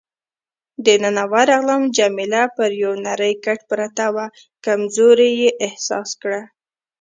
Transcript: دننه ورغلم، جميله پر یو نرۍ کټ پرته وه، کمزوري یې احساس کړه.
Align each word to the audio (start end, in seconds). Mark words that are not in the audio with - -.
دننه 0.85 1.23
ورغلم، 1.33 1.83
جميله 1.97 2.43
پر 2.55 2.69
یو 2.83 2.93
نرۍ 3.05 3.33
کټ 3.45 3.59
پرته 3.71 4.05
وه، 4.13 4.25
کمزوري 4.65 5.29
یې 5.41 5.49
احساس 5.65 6.09
کړه. 6.21 6.41